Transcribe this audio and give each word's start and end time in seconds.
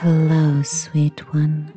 Hello, 0.00 0.62
sweet 0.62 1.18
one. 1.34 1.72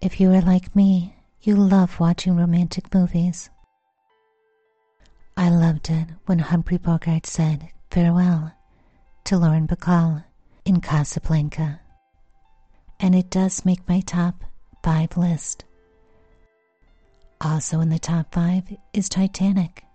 If 0.00 0.20
you 0.20 0.32
are 0.32 0.40
like 0.40 0.76
me, 0.76 1.16
you 1.42 1.56
love 1.56 1.98
watching 1.98 2.36
romantic 2.36 2.94
movies. 2.94 3.50
I 5.36 5.50
loved 5.50 5.90
it 5.90 6.06
when 6.26 6.38
Humphrey 6.38 6.78
Bogart 6.78 7.26
said 7.26 7.70
farewell 7.90 8.52
to 9.24 9.36
Lauren 9.36 9.66
Bacall 9.66 10.22
in 10.64 10.80
Casablanca. 10.80 11.80
And 13.00 13.16
it 13.16 13.30
does 13.30 13.64
make 13.64 13.88
my 13.88 13.98
top 13.98 14.44
five 14.84 15.16
list. 15.16 15.64
Also 17.40 17.80
in 17.80 17.88
the 17.88 17.98
top 17.98 18.32
five 18.32 18.62
is 18.92 19.08
Titanic. 19.08 19.85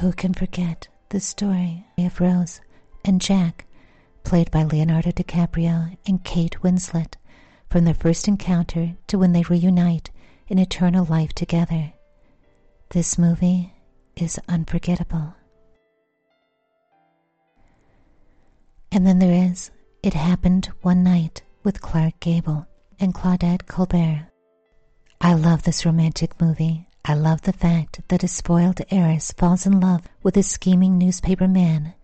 Who 0.00 0.12
can 0.12 0.32
forget 0.32 0.88
the 1.10 1.20
story 1.20 1.84
of 1.98 2.22
Rose 2.22 2.62
and 3.04 3.20
Jack, 3.20 3.66
played 4.24 4.50
by 4.50 4.62
Leonardo 4.62 5.10
DiCaprio 5.10 5.94
and 6.06 6.24
Kate 6.24 6.56
Winslet, 6.62 7.16
from 7.68 7.84
their 7.84 7.92
first 7.92 8.26
encounter 8.26 8.96
to 9.08 9.18
when 9.18 9.32
they 9.32 9.42
reunite 9.42 10.10
in 10.48 10.58
eternal 10.58 11.04
life 11.04 11.34
together? 11.34 11.92
This 12.88 13.18
movie 13.18 13.74
is 14.16 14.40
unforgettable. 14.48 15.34
And 18.90 19.06
then 19.06 19.18
there 19.18 19.50
is 19.50 19.70
It 20.02 20.14
Happened 20.14 20.70
One 20.80 21.02
Night 21.02 21.42
with 21.62 21.82
Clark 21.82 22.18
Gable 22.20 22.66
and 22.98 23.12
Claudette 23.12 23.66
Colbert. 23.66 24.28
I 25.20 25.34
love 25.34 25.64
this 25.64 25.84
romantic 25.84 26.40
movie. 26.40 26.86
I 27.04 27.14
love 27.14 27.42
the 27.42 27.52
fact 27.52 28.02
that 28.08 28.22
a 28.22 28.28
spoiled 28.28 28.80
heiress 28.90 29.32
falls 29.32 29.66
in 29.66 29.80
love 29.80 30.02
with 30.22 30.36
a 30.36 30.42
scheming 30.42 30.98
newspaper 30.98 31.48
man, 31.48 31.94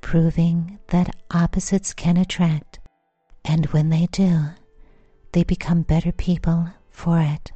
proving 0.00 0.78
that 0.88 1.14
opposites 1.30 1.94
can 1.94 2.16
attract, 2.16 2.80
and 3.44 3.66
when 3.66 3.90
they 3.90 4.06
do, 4.06 4.48
they 5.32 5.44
become 5.44 5.82
better 5.82 6.12
people 6.12 6.68
for 6.90 7.20
it. 7.20 7.52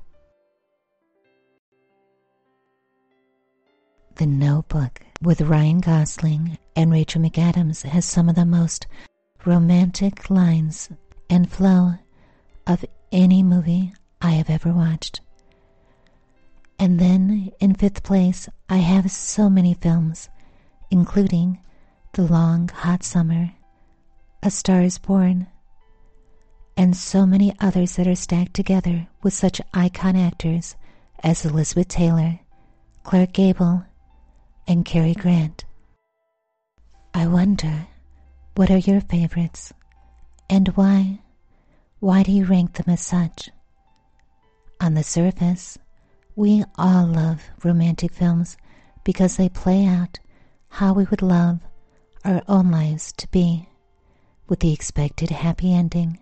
The 4.16 4.26
Notebook 4.26 5.00
with 5.20 5.40
Ryan 5.40 5.80
Gosling 5.80 6.56
and 6.76 6.92
Rachel 6.92 7.20
McAdams 7.20 7.82
has 7.82 8.04
some 8.04 8.28
of 8.28 8.36
the 8.36 8.46
most 8.46 8.86
romantic 9.44 10.30
lines 10.30 10.88
and 11.28 11.50
flow 11.50 11.94
of 12.66 12.84
any 13.10 13.42
movie 13.42 13.92
I 14.22 14.30
have 14.32 14.48
ever 14.48 14.72
watched. 14.72 15.20
And 16.78 16.98
then 16.98 17.52
in 17.60 17.74
fifth 17.74 18.02
place, 18.02 18.48
I 18.68 18.78
have 18.78 19.10
so 19.10 19.48
many 19.48 19.74
films, 19.74 20.28
including 20.90 21.60
The 22.12 22.22
Long 22.22 22.68
Hot 22.68 23.02
Summer, 23.02 23.52
A 24.42 24.50
Star 24.50 24.82
is 24.82 24.98
Born, 24.98 25.46
and 26.76 26.96
so 26.96 27.24
many 27.24 27.54
others 27.60 27.96
that 27.96 28.06
are 28.08 28.16
stacked 28.16 28.54
together 28.54 29.06
with 29.22 29.32
such 29.32 29.60
icon 29.72 30.16
actors 30.16 30.76
as 31.22 31.44
Elizabeth 31.44 31.88
Taylor, 31.88 32.40
Clark 33.04 33.32
Gable, 33.32 33.84
and 34.66 34.84
Cary 34.84 35.14
Grant. 35.14 35.64
I 37.14 37.26
wonder, 37.28 37.86
what 38.56 38.70
are 38.70 38.78
your 38.78 39.00
favorites, 39.00 39.72
and 40.50 40.68
why? 40.68 41.20
Why 42.00 42.22
do 42.22 42.32
you 42.32 42.44
rank 42.44 42.74
them 42.74 42.92
as 42.92 43.00
such? 43.00 43.50
On 44.80 44.94
the 44.94 45.02
surface, 45.04 45.78
we 46.36 46.64
all 46.76 47.06
love 47.06 47.42
romantic 47.62 48.12
films 48.12 48.56
because 49.04 49.36
they 49.36 49.48
play 49.48 49.86
out 49.86 50.18
how 50.68 50.92
we 50.92 51.04
would 51.04 51.22
love 51.22 51.60
our 52.24 52.42
own 52.48 52.70
lives 52.70 53.12
to 53.12 53.28
be, 53.28 53.68
with 54.48 54.58
the 54.60 54.72
expected 54.72 55.30
happy 55.30 55.72
ending 55.72 56.18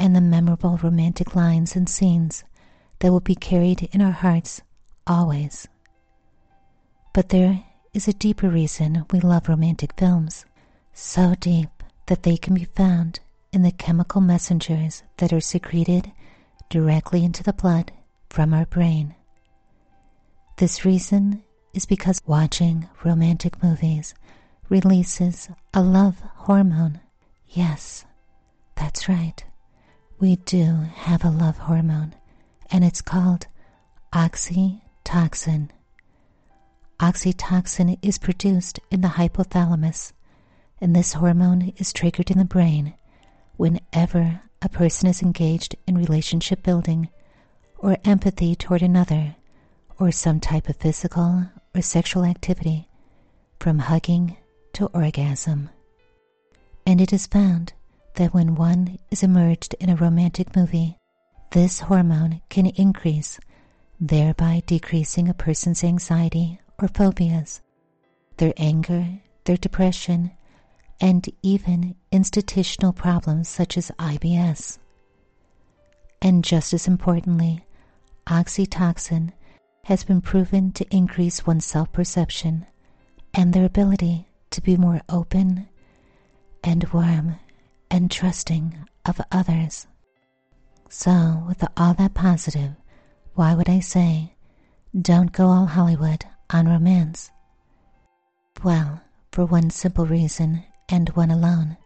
and 0.00 0.16
the 0.16 0.20
memorable 0.20 0.76
romantic 0.82 1.36
lines 1.36 1.76
and 1.76 1.88
scenes 1.88 2.42
that 2.98 3.12
will 3.12 3.20
be 3.20 3.34
carried 3.36 3.88
in 3.92 4.02
our 4.02 4.12
hearts 4.12 4.62
always. 5.06 5.68
But 7.14 7.28
there 7.28 7.64
is 7.94 8.08
a 8.08 8.12
deeper 8.12 8.48
reason 8.48 9.06
we 9.12 9.20
love 9.20 9.48
romantic 9.48 9.92
films, 9.96 10.44
so 10.92 11.34
deep 11.38 11.70
that 12.06 12.24
they 12.24 12.36
can 12.36 12.54
be 12.54 12.64
found 12.64 13.20
in 13.52 13.62
the 13.62 13.70
chemical 13.70 14.20
messengers 14.20 15.02
that 15.18 15.32
are 15.32 15.40
secreted 15.40 16.10
directly 16.68 17.24
into 17.24 17.42
the 17.42 17.52
blood 17.52 17.92
from 18.28 18.52
our 18.52 18.66
brain. 18.66 19.14
This 20.58 20.86
reason 20.86 21.42
is 21.74 21.84
because 21.84 22.22
watching 22.24 22.88
romantic 23.04 23.62
movies 23.62 24.14
releases 24.70 25.50
a 25.74 25.82
love 25.82 26.18
hormone. 26.34 27.00
Yes, 27.46 28.06
that's 28.74 29.06
right. 29.06 29.44
We 30.18 30.36
do 30.36 30.64
have 30.94 31.22
a 31.26 31.30
love 31.30 31.58
hormone, 31.58 32.14
and 32.70 32.84
it's 32.84 33.02
called 33.02 33.46
oxytocin. 34.14 35.68
Oxytocin 37.00 37.98
is 38.00 38.16
produced 38.16 38.80
in 38.90 39.02
the 39.02 39.08
hypothalamus, 39.08 40.12
and 40.80 40.96
this 40.96 41.12
hormone 41.12 41.74
is 41.76 41.92
triggered 41.92 42.30
in 42.30 42.38
the 42.38 42.46
brain 42.46 42.94
whenever 43.58 44.40
a 44.62 44.70
person 44.70 45.06
is 45.06 45.20
engaged 45.20 45.76
in 45.86 45.98
relationship 45.98 46.62
building 46.62 47.10
or 47.76 47.98
empathy 48.06 48.54
toward 48.54 48.80
another 48.80 49.36
or 49.98 50.10
some 50.10 50.40
type 50.40 50.68
of 50.68 50.76
physical 50.76 51.46
or 51.74 51.82
sexual 51.82 52.24
activity, 52.24 52.88
from 53.60 53.78
hugging 53.78 54.36
to 54.72 54.86
orgasm. 54.86 55.70
And 56.86 57.00
it 57.00 57.12
is 57.12 57.26
found 57.26 57.72
that 58.14 58.34
when 58.34 58.54
one 58.54 58.98
is 59.10 59.22
immersed 59.22 59.74
in 59.74 59.88
a 59.88 59.96
romantic 59.96 60.54
movie, 60.54 60.98
this 61.52 61.80
hormone 61.80 62.42
can 62.48 62.66
increase, 62.66 63.38
thereby 64.00 64.62
decreasing 64.66 65.28
a 65.28 65.34
person's 65.34 65.82
anxiety 65.82 66.60
or 66.80 66.88
phobias, 66.88 67.60
their 68.36 68.52
anger, 68.56 69.06
their 69.44 69.56
depression, 69.56 70.32
and 71.00 71.28
even 71.42 71.94
intestinal 72.10 72.92
problems 72.92 73.48
such 73.48 73.76
as 73.76 73.90
IBS. 73.98 74.78
And 76.22 76.44
just 76.44 76.72
as 76.72 76.86
importantly, 76.86 77.64
oxytocin 78.26 79.32
has 79.86 80.02
been 80.02 80.20
proven 80.20 80.72
to 80.72 80.84
increase 80.90 81.46
one's 81.46 81.64
self 81.64 81.92
perception 81.92 82.66
and 83.32 83.52
their 83.52 83.64
ability 83.64 84.26
to 84.50 84.60
be 84.60 84.76
more 84.76 85.00
open 85.08 85.68
and 86.64 86.82
warm 86.92 87.36
and 87.88 88.10
trusting 88.10 88.76
of 89.04 89.20
others. 89.30 89.86
So, 90.88 91.44
with 91.46 91.62
all 91.76 91.94
that 91.94 92.14
positive, 92.14 92.72
why 93.34 93.54
would 93.54 93.68
I 93.68 93.78
say, 93.78 94.34
don't 95.00 95.30
go 95.30 95.46
all 95.46 95.66
Hollywood 95.66 96.24
on 96.50 96.66
romance? 96.66 97.30
Well, 98.64 99.02
for 99.30 99.46
one 99.46 99.70
simple 99.70 100.04
reason 100.04 100.64
and 100.88 101.10
one 101.10 101.30
alone, 101.30 101.76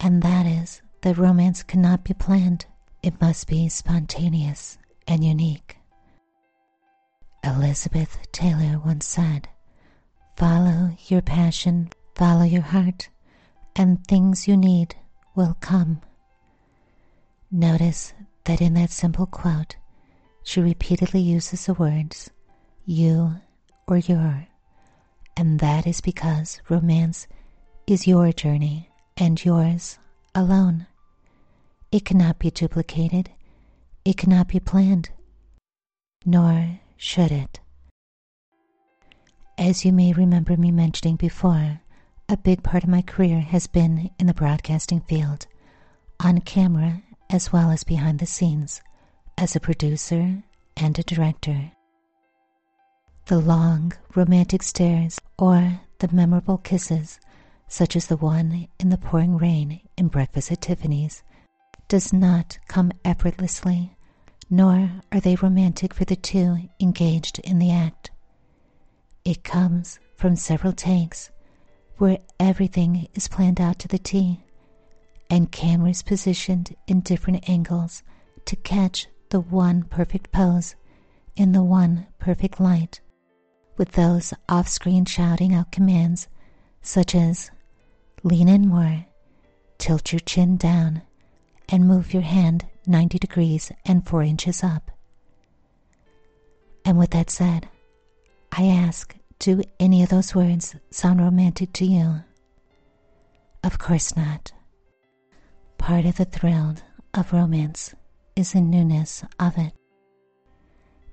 and 0.00 0.20
that 0.22 0.46
is 0.46 0.82
that 1.02 1.16
romance 1.16 1.62
cannot 1.62 2.02
be 2.02 2.14
planned. 2.14 2.66
It 3.04 3.20
must 3.20 3.46
be 3.46 3.68
spontaneous 3.68 4.78
and 5.06 5.22
unique. 5.22 5.79
Elizabeth 7.42 8.18
Taylor 8.32 8.78
once 8.84 9.06
said, 9.06 9.48
Follow 10.36 10.90
your 11.08 11.22
passion, 11.22 11.90
follow 12.14 12.44
your 12.44 12.62
heart, 12.62 13.08
and 13.76 14.06
things 14.06 14.46
you 14.46 14.56
need 14.56 14.94
will 15.34 15.56
come. 15.60 16.00
Notice 17.50 18.12
that 18.44 18.60
in 18.60 18.74
that 18.74 18.90
simple 18.90 19.26
quote, 19.26 19.76
she 20.42 20.60
repeatedly 20.60 21.20
uses 21.20 21.66
the 21.66 21.74
words 21.74 22.30
you 22.84 23.36
or 23.86 23.98
your, 23.98 24.46
And 25.36 25.60
that 25.60 25.86
is 25.86 26.00
because 26.00 26.60
romance 26.68 27.26
is 27.86 28.06
your 28.06 28.32
journey 28.32 28.90
and 29.16 29.42
yours 29.44 29.98
alone. 30.34 30.86
It 31.92 32.04
cannot 32.04 32.38
be 32.38 32.50
duplicated. 32.50 33.30
It 34.04 34.16
cannot 34.16 34.48
be 34.48 34.60
planned. 34.60 35.10
Nor 36.24 36.80
should 37.00 37.32
it. 37.32 37.58
As 39.56 39.86
you 39.86 39.92
may 39.92 40.12
remember 40.12 40.54
me 40.54 40.70
mentioning 40.70 41.16
before, 41.16 41.80
a 42.28 42.36
big 42.36 42.62
part 42.62 42.84
of 42.84 42.90
my 42.90 43.00
career 43.00 43.40
has 43.40 43.66
been 43.66 44.10
in 44.18 44.26
the 44.26 44.34
broadcasting 44.34 45.00
field, 45.00 45.46
on 46.22 46.42
camera 46.42 47.02
as 47.30 47.50
well 47.52 47.70
as 47.70 47.84
behind 47.84 48.18
the 48.18 48.26
scenes, 48.26 48.82
as 49.38 49.56
a 49.56 49.60
producer 49.60 50.42
and 50.76 50.98
a 50.98 51.02
director. 51.02 51.72
The 53.26 53.38
long, 53.38 53.94
romantic 54.14 54.62
stares 54.62 55.18
or 55.38 55.80
the 56.00 56.08
memorable 56.12 56.58
kisses, 56.58 57.18
such 57.66 57.96
as 57.96 58.08
the 58.08 58.18
one 58.18 58.68
in 58.78 58.90
the 58.90 58.98
pouring 58.98 59.38
rain 59.38 59.80
in 59.96 60.08
Breakfast 60.08 60.52
at 60.52 60.60
Tiffany's, 60.60 61.22
does 61.88 62.12
not 62.12 62.58
come 62.68 62.92
effortlessly, 63.06 63.96
nor 64.50 64.90
are 65.12 65.20
they 65.20 65.36
romantic 65.36 65.94
for 65.94 66.04
the 66.04 66.16
two 66.16 66.58
engaged 66.80 67.38
in 67.38 67.60
the 67.60 67.70
act. 67.70 68.10
It 69.24 69.44
comes 69.44 70.00
from 70.16 70.34
several 70.34 70.72
takes 70.72 71.30
where 71.98 72.18
everything 72.40 73.08
is 73.14 73.28
planned 73.28 73.60
out 73.60 73.78
to 73.78 73.88
the 73.88 73.98
T, 73.98 74.40
and 75.28 75.52
cameras 75.52 76.02
positioned 76.02 76.74
in 76.88 77.00
different 77.00 77.48
angles 77.48 78.02
to 78.46 78.56
catch 78.56 79.06
the 79.28 79.40
one 79.40 79.84
perfect 79.84 80.32
pose 80.32 80.74
in 81.36 81.52
the 81.52 81.62
one 81.62 82.06
perfect 82.18 82.58
light, 82.58 83.00
with 83.76 83.92
those 83.92 84.34
off 84.48 84.66
screen 84.68 85.04
shouting 85.04 85.54
out 85.54 85.70
commands 85.70 86.26
such 86.82 87.14
as 87.14 87.50
lean 88.24 88.48
in 88.48 88.66
more, 88.66 89.06
tilt 89.78 90.12
your 90.12 90.20
chin 90.20 90.56
down, 90.56 91.02
and 91.70 91.86
move 91.86 92.12
your 92.12 92.22
hand 92.22 92.66
90 92.86 93.18
degrees 93.18 93.70
and 93.84 94.06
4 94.06 94.22
inches 94.22 94.62
up. 94.64 94.90
And 96.84 96.98
with 96.98 97.10
that 97.10 97.30
said, 97.30 97.68
I 98.52 98.66
ask 98.66 99.14
do 99.38 99.62
any 99.78 100.02
of 100.02 100.10
those 100.10 100.34
words 100.34 100.74
sound 100.90 101.20
romantic 101.20 101.72
to 101.74 101.86
you? 101.86 102.22
Of 103.64 103.78
course 103.78 104.14
not. 104.14 104.52
Part 105.78 106.04
of 106.04 106.16
the 106.16 106.26
thrill 106.26 106.74
of 107.14 107.32
romance 107.32 107.94
is 108.36 108.52
the 108.52 108.60
newness 108.60 109.24
of 109.38 109.56
it, 109.56 109.72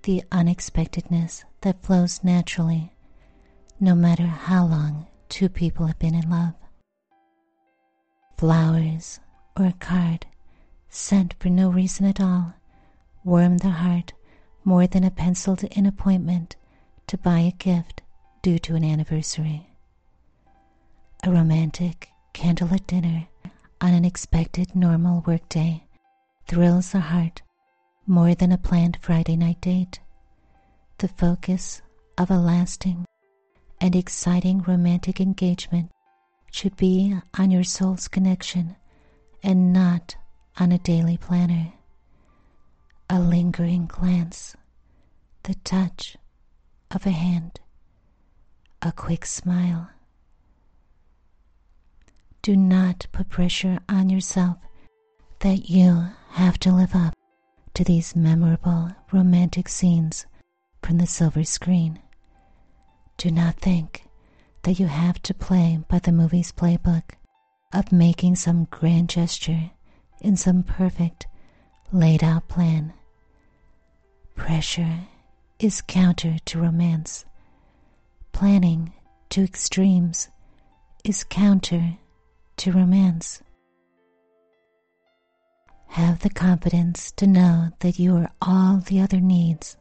the 0.04 0.24
unexpectedness 0.31 1.45
that 1.62 1.81
flows 1.83 2.21
naturally, 2.24 2.94
no 3.80 3.95
matter 3.95 4.25
how 4.25 4.65
long 4.65 5.07
two 5.30 5.48
people 5.48 5.86
have 5.86 6.00
been 6.00 6.15
in 6.15 6.30
love. 6.30 6.54
Flowers 8.38 9.19
or 9.57 9.65
a 9.65 9.74
card 9.80 10.25
sent 10.89 11.34
for 11.39 11.50
no 11.50 11.69
reason 11.69 12.06
at 12.06 12.19
all 12.22 12.54
warm 13.24 13.57
the 13.57 13.69
heart 13.69 14.13
more 14.63 14.88
than 14.88 15.04
a 15.04 15.12
penciled 15.12 15.63
in 15.63 15.86
appointment 15.86 16.56
to 17.07 17.18
buy 17.18 17.39
a 17.39 17.51
gift 17.51 18.01
due 18.42 18.60
to 18.60 18.75
an 18.75 18.84
anniversary. 18.84 19.69
A 21.24 21.31
romantic 21.31 22.10
candlelit 22.34 22.86
dinner 22.88 23.28
on 23.81 23.94
an 23.94 24.06
expected 24.06 24.75
normal 24.75 25.24
workday 25.25 25.84
thrills 26.48 26.92
the 26.92 27.00
heart 27.00 27.42
more 28.06 28.33
than 28.33 28.51
a 28.51 28.57
planned 28.57 28.98
Friday 29.01 29.36
night 29.36 29.60
date. 29.62 30.00
The 31.00 31.07
focus 31.07 31.81
of 32.18 32.31
a 32.31 32.38
lasting 32.38 33.06
and 33.80 33.95
exciting 33.95 34.62
romantic 34.62 35.19
engagement 35.19 35.92
should 36.51 36.75
be 36.78 37.16
on 37.38 37.51
your 37.51 37.63
soul's 37.63 38.07
connection 38.07 38.75
and 39.44 39.74
not 39.74 40.16
on 40.59 40.71
a 40.71 40.77
daily 40.80 41.18
planner. 41.18 41.74
A 43.09 43.19
lingering 43.19 43.86
glance, 43.86 44.56
the 45.44 45.56
touch 45.56 46.18
of 46.92 47.06
a 47.06 47.12
hand, 47.12 47.59
a 48.81 48.92
quick 48.92 49.25
smile. 49.25 49.89
Do 52.42 52.56
not 52.56 53.07
put 53.12 53.30
pressure 53.30 53.80
on 53.88 54.09
yourself 54.09 54.57
that 55.39 55.69
you 55.69 56.07
have 56.31 56.57
to 56.59 56.71
live 56.71 56.95
up 56.95 57.13
to 57.75 57.83
these 57.83 58.15
memorable 58.15 58.92
romantic 59.12 59.69
scenes 59.69 60.25
from 60.81 60.98
the 60.98 61.07
silver 61.07 61.44
screen. 61.44 62.00
Do 63.18 63.31
not 63.31 63.56
think 63.57 64.07
that 64.63 64.80
you 64.80 64.88
have 64.88 65.21
to 65.24 65.33
play 65.33 65.80
by 65.88 66.00
the 66.00 66.12
movie's 66.12 66.51
playbook 66.51 67.15
of 67.74 67.92
making 67.92 68.36
some 68.36 68.65
grand 68.65 69.09
gesture 69.09 69.71
in 70.22 70.36
some 70.36 70.64
perfect, 70.64 71.28
laid 71.92 72.24
out 72.24 72.48
plan. 72.48 72.94
Pressure 74.36 75.00
is 75.60 75.81
counter 75.81 76.38
to 76.46 76.60
romance 76.62 77.25
planning 78.38 78.94
to 79.30 79.44
extremes 79.44 80.28
is 81.04 81.24
counter 81.24 81.98
to 82.56 82.72
romance. 82.72 83.42
Have 85.88 86.19
the 86.19 86.30
confidence 86.30 87.12
to 87.14 87.25
know 87.25 87.69
that 87.80 87.98
you 87.98 88.16
are 88.16 88.30
all 88.40 88.78
the 88.78 89.02
other 89.02 89.19
needs, 89.19 89.75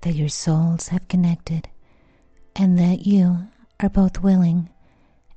that 0.00 0.16
your 0.16 0.28
souls 0.28 0.88
have 0.88 1.06
connected, 1.06 1.68
and 2.56 2.76
that 2.76 3.06
you 3.06 3.46
are 3.78 3.88
both 3.88 4.20
willing 4.20 4.68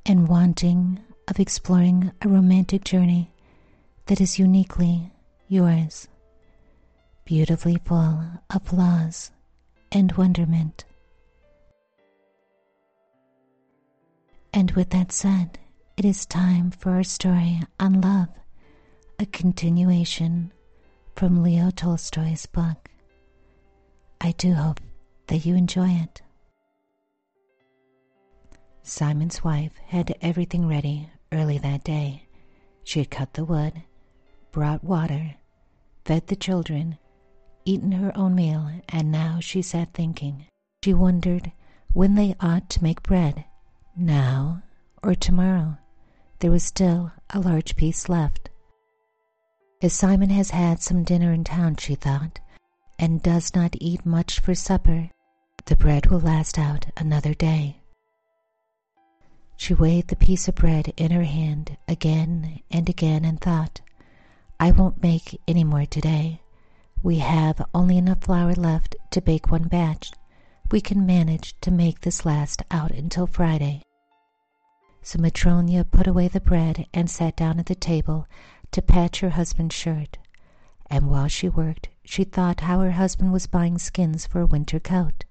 and 0.08 0.28
wanting 0.28 1.00
of 1.28 1.40
exploring 1.40 2.12
a 2.24 2.28
romantic 2.28 2.84
journey 2.84 3.30
that 4.10 4.20
is 4.20 4.40
uniquely 4.40 5.12
yours, 5.50 6.08
beautifully 7.26 7.78
full 7.86 8.20
of 8.50 8.64
flaws 8.64 9.30
and 9.92 10.12
wonderment. 10.14 10.84
And 14.52 14.72
with 14.72 14.90
that 14.90 15.12
said, 15.12 15.60
it 15.96 16.06
is 16.06 16.26
time 16.26 16.72
for 16.72 16.94
our 16.94 17.04
story 17.04 17.62
on 17.80 18.02
love, 18.02 18.30
a 19.20 19.28
continuation 19.28 20.52
from 21.16 21.44
Leo 21.44 21.70
Tolstoy's 21.70 22.48
book. 22.48 22.90
I 24.22 24.32
do 24.32 24.56
hope 24.56 24.80
that 25.28 25.46
you 25.46 25.54
enjoy 25.54 25.90
it. 25.90 26.24
Simon's 28.82 29.44
wife 29.44 29.74
had 29.86 30.18
everything 30.20 30.68
ready 30.68 31.12
early 31.32 31.60
that 31.60 31.84
day. 31.84 32.26
She 32.84 32.98
had 32.98 33.12
cut 33.12 33.36
the 33.36 33.46
wood, 33.46 33.84
brought 34.52 34.84
water, 34.84 35.36
fed 36.06 36.28
the 36.28 36.36
children, 36.36 36.98
eaten 37.66 37.92
her 37.92 38.16
own 38.18 38.36
meal, 38.36 38.70
and 38.90 39.12
now 39.12 39.40
she 39.40 39.62
sat 39.62 39.94
thinking. 39.94 40.46
She 40.84 40.94
wondered 40.94 41.52
when 41.94 42.16
they 42.16 42.36
ought 42.40 42.70
to 42.72 42.84
make 42.84 43.04
bread 43.04 43.46
now 43.96 44.64
or 45.04 45.16
tomorrow. 45.16 45.78
There 46.40 46.52
was 46.52 46.64
still 46.64 47.12
a 47.32 47.40
large 47.40 47.76
piece 47.76 48.08
left. 48.10 48.50
As 49.82 49.94
Simon 49.94 50.30
has 50.30 50.52
had 50.52 50.82
some 50.82 51.04
dinner 51.04 51.32
in 51.32 51.44
town, 51.44 51.76
she 51.78 51.96
thought, 51.96 52.40
and 52.98 53.22
does 53.22 53.56
not 53.56 53.76
eat 53.80 54.06
much 54.06 54.40
for 54.40 54.56
supper, 54.56 55.10
the 55.66 55.76
bread 55.76 56.08
will 56.08 56.20
last 56.20 56.58
out 56.58 56.88
another 56.98 57.34
day. 57.34 57.82
She 59.58 59.74
weighed 59.74 60.08
the 60.08 60.16
piece 60.16 60.48
of 60.48 60.56
bread 60.56 60.94
in 60.98 61.12
her 61.12 61.24
hand 61.24 61.78
again 61.88 62.62
and 62.72 62.90
again 62.90 63.26
and 63.26 63.40
thought, 63.40 63.82
I 64.62 64.72
won't 64.72 65.02
make 65.02 65.40
any 65.48 65.64
more 65.64 65.86
today. 65.86 66.42
We 67.02 67.20
have 67.20 67.66
only 67.74 67.98
enough 67.98 68.24
flour 68.24 68.54
left 68.54 68.96
to 69.12 69.22
bake 69.22 69.50
one 69.50 69.70
batch. 69.70 70.12
We 70.70 70.82
can 70.82 71.06
manage 71.06 71.56
to 71.62 71.72
make 71.72 72.02
this 72.02 72.26
last 72.26 72.62
out 72.70 72.92
until 72.92 73.26
Friday. 73.26 73.84
So 75.02 75.18
Matronya 75.18 75.90
put 75.90 76.08
away 76.08 76.28
the 76.28 76.42
bread 76.42 76.88
and 76.94 77.10
sat 77.10 77.38
down 77.38 77.58
at 77.60 77.68
the 77.68 77.76
table 77.76 78.28
to 78.72 78.82
patch 78.82 79.22
her 79.22 79.30
husband's 79.30 79.76
shirt. 79.76 80.18
And 80.90 81.10
while 81.10 81.30
she 81.30 81.48
worked, 81.48 81.88
she 82.04 82.26
thought 82.26 82.60
how 82.60 82.82
her 82.82 82.92
husband 82.92 83.32
was 83.32 83.48
buying 83.48 83.78
skins 83.78 84.28
for 84.28 84.42
a 84.42 84.46
winter 84.46 84.80
coat. 84.80 85.24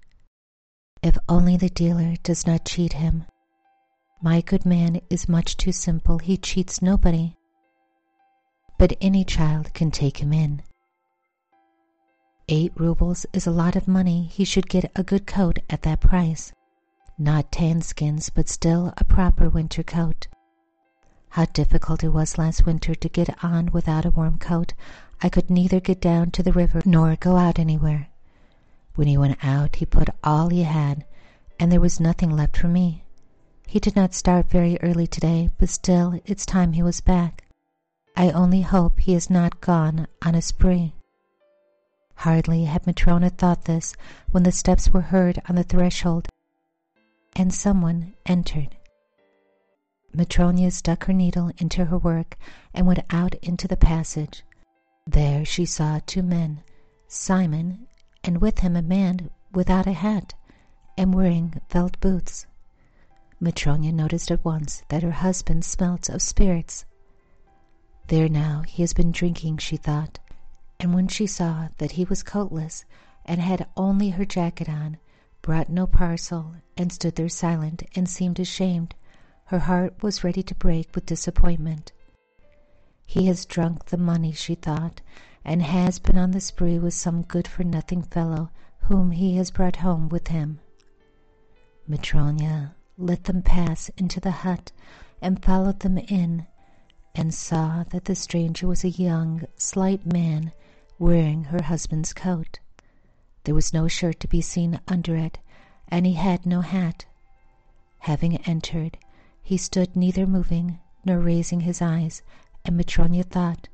If 1.03 1.19
only 1.29 1.55
the 1.55 1.69
dealer 1.69 2.15
does 2.23 2.47
not 2.47 2.65
cheat 2.65 2.93
him. 2.93 3.25
My 4.21 4.41
good 4.41 4.65
man 4.65 5.01
is 5.09 5.29
much 5.29 5.55
too 5.55 5.71
simple, 5.71 6.17
he 6.17 6.35
cheats 6.35 6.81
nobody. 6.81 7.35
But 8.79 8.97
any 8.99 9.23
child 9.23 9.75
can 9.75 9.91
take 9.91 10.17
him 10.17 10.33
in. 10.33 10.63
Eight 12.47 12.71
rubles 12.75 13.27
is 13.33 13.45
a 13.45 13.51
lot 13.51 13.75
of 13.75 13.87
money. 13.87 14.23
He 14.23 14.43
should 14.43 14.67
get 14.67 14.91
a 14.95 15.03
good 15.03 15.27
coat 15.27 15.59
at 15.69 15.83
that 15.83 15.99
price 15.99 16.51
not 17.19 17.51
tan 17.51 17.81
skins, 17.81 18.29
but 18.29 18.47
still 18.47 18.93
a 18.97 19.03
proper 19.03 19.49
winter 19.49 19.83
coat. 19.83 20.27
How 21.31 21.45
difficult 21.45 22.01
it 22.01 22.09
was 22.09 22.37
last 22.37 22.65
winter 22.65 22.95
to 22.95 23.09
get 23.09 23.43
on 23.43 23.71
without 23.73 24.05
a 24.05 24.09
warm 24.09 24.39
coat. 24.39 24.73
I 25.21 25.27
could 25.27 25.49
neither 25.49 25.81
get 25.81 25.99
down 25.99 26.31
to 26.31 26.41
the 26.41 26.53
river 26.53 26.81
nor 26.85 27.17
go 27.17 27.35
out 27.35 27.59
anywhere. 27.59 28.07
When 28.95 29.07
he 29.07 29.17
went 29.17 29.43
out, 29.43 29.75
he 29.75 29.85
put 29.85 30.09
all 30.23 30.47
he 30.47 30.63
had, 30.63 31.05
and 31.59 31.71
there 31.71 31.81
was 31.81 31.99
nothing 31.99 32.31
left 32.31 32.55
for 32.55 32.69
me. 32.69 33.03
He 33.67 33.79
did 33.79 33.97
not 33.97 34.13
start 34.13 34.49
very 34.49 34.79
early 34.81 35.05
today, 35.05 35.49
but 35.57 35.67
still 35.67 36.21
it's 36.25 36.45
time 36.45 36.71
he 36.71 36.81
was 36.81 37.01
back. 37.01 37.43
I 38.19 38.31
only 38.31 38.63
hope 38.63 38.99
he 38.99 39.13
has 39.13 39.29
not 39.29 39.61
gone 39.61 40.05
on 40.25 40.35
a 40.35 40.41
spree. 40.41 40.93
Hardly 42.15 42.65
had 42.65 42.85
Matrona 42.85 43.29
thought 43.29 43.63
this 43.63 43.95
when 44.29 44.43
the 44.43 44.51
steps 44.51 44.89
were 44.89 44.99
heard 45.07 45.41
on 45.47 45.55
the 45.55 45.63
threshold, 45.63 46.27
and 47.37 47.53
someone 47.53 48.15
entered. 48.25 48.75
Matronia 50.13 50.69
stuck 50.71 51.05
her 51.05 51.13
needle 51.13 51.53
into 51.59 51.85
her 51.85 51.97
work 51.97 52.37
and 52.73 52.85
went 52.85 53.05
out 53.09 53.35
into 53.35 53.69
the 53.69 53.77
passage. 53.77 54.43
There 55.07 55.45
she 55.45 55.65
saw 55.65 56.01
two 56.05 56.21
men, 56.21 56.61
Simon, 57.07 57.87
and 58.21 58.41
with 58.41 58.59
him 58.59 58.75
a 58.75 58.81
man 58.81 59.29
without 59.53 59.87
a 59.87 59.93
hat 59.93 60.33
and 60.97 61.13
wearing 61.15 61.61
felt 61.69 61.97
boots. 62.01 62.47
Matronia 63.39 63.93
noticed 63.93 64.29
at 64.29 64.43
once 64.43 64.83
that 64.89 65.03
her 65.03 65.11
husband 65.23 65.63
smelt 65.63 66.09
of 66.09 66.21
spirits. 66.21 66.83
There 68.09 68.27
now 68.27 68.63
he 68.65 68.81
has 68.81 68.91
been 68.93 69.11
drinking, 69.11 69.57
she 69.59 69.77
thought, 69.77 70.17
and 70.79 70.95
when 70.95 71.07
she 71.07 71.27
saw 71.27 71.67
that 71.77 71.91
he 71.91 72.05
was 72.05 72.23
coatless 72.23 72.83
and 73.23 73.39
had 73.39 73.67
only 73.77 74.09
her 74.09 74.25
jacket 74.25 74.67
on, 74.67 74.97
brought 75.43 75.69
no 75.69 75.85
parcel, 75.85 76.55
and 76.75 76.91
stood 76.91 77.17
there 77.17 77.29
silent 77.29 77.83
and 77.93 78.09
seemed 78.09 78.39
ashamed, 78.39 78.95
her 79.45 79.59
heart 79.59 80.01
was 80.01 80.23
ready 80.23 80.41
to 80.41 80.55
break 80.55 80.95
with 80.95 81.05
disappointment. 81.05 81.91
He 83.05 83.27
has 83.27 83.45
drunk 83.45 83.85
the 83.85 83.97
money, 83.97 84.31
she 84.31 84.55
thought, 84.55 85.01
and 85.45 85.61
has 85.61 85.99
been 85.99 86.17
on 86.17 86.31
the 86.31 86.41
spree 86.41 86.79
with 86.79 86.95
some 86.95 87.21
good 87.21 87.47
for 87.47 87.63
nothing 87.63 88.01
fellow 88.01 88.49
whom 88.85 89.11
he 89.11 89.35
has 89.37 89.51
brought 89.51 89.75
home 89.85 90.09
with 90.09 90.29
him. 90.29 90.61
Matronia 91.87 92.73
let 92.97 93.25
them 93.25 93.43
pass 93.43 93.89
into 93.97 94.19
the 94.19 94.31
hut 94.31 94.71
and 95.21 95.45
followed 95.45 95.81
them 95.81 95.99
in, 95.99 96.47
and 97.15 97.33
saw 97.33 97.83
that 97.89 98.05
the 98.05 98.15
stranger 98.15 98.67
was 98.67 98.83
a 98.83 98.89
young, 98.89 99.43
slight 99.57 100.05
man 100.05 100.51
wearing 100.97 101.45
her 101.45 101.63
husband's 101.63 102.13
coat. 102.13 102.59
There 103.43 103.55
was 103.55 103.73
no 103.73 103.87
shirt 103.87 104.19
to 104.19 104.27
be 104.27 104.41
seen 104.41 104.79
under 104.87 105.15
it, 105.15 105.39
and 105.87 106.05
he 106.05 106.13
had 106.13 106.45
no 106.45 106.61
hat. 106.61 107.05
Having 107.99 108.37
entered, 108.37 108.97
he 109.41 109.57
stood 109.57 109.95
neither 109.95 110.27
moving 110.27 110.79
nor 111.03 111.19
raising 111.19 111.61
his 111.61 111.81
eyes, 111.81 112.21
and 112.63 112.77
Matronia 112.77 113.23
thought, 113.23 113.67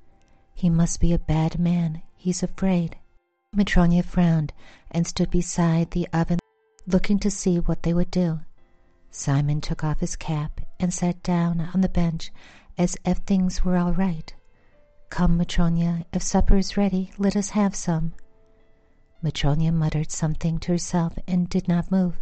He 0.54 0.70
must 0.70 1.00
be 1.00 1.12
a 1.12 1.20
bad 1.20 1.60
man, 1.60 2.01
he's 2.15 2.42
afraid. 2.44 2.98
Matronia 3.54 4.04
frowned 4.04 4.54
and 4.92 5.06
stood 5.06 5.30
beside 5.30 5.92
the 5.92 6.08
oven, 6.13 6.39
looking 6.88 7.20
to 7.20 7.32
see 7.32 7.60
what 7.60 7.84
they 7.84 7.94
would 7.94 8.12
do. 8.12 8.39
Simon 9.12 9.62
took 9.62 9.84
off 9.84 10.00
his 10.00 10.15
cap 10.15 10.62
and 10.80 10.94
sat 10.94 11.24
down 11.24 11.62
on 11.74 11.82
the 11.82 11.89
bench 11.89 12.32
as 12.77 12.98
if 13.05 13.17
things 13.20 13.63
were 13.63 13.77
all 13.77 13.94
right. 13.94 14.34
Come, 15.10 15.38
Matronia, 15.38 16.05
if 16.12 16.22
supper 16.22 16.58
is 16.58 16.77
ready, 16.77 17.12
let 17.17 17.36
us 17.36 17.50
have 17.51 17.75
some. 17.75 18.13
Matronia 19.24 19.72
muttered 19.72 20.12
something 20.12 20.60
to 20.60 20.74
herself 20.74 21.17
and 21.27 21.50
did 21.50 21.67
not 21.67 21.91
move, 21.91 22.20